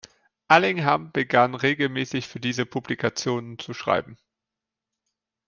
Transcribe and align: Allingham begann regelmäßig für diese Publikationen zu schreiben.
Allingham 0.47 1.11
begann 1.11 1.53
regelmäßig 1.53 2.27
für 2.27 2.39
diese 2.39 2.65
Publikationen 2.65 3.59
zu 3.59 3.75
schreiben. 3.75 4.17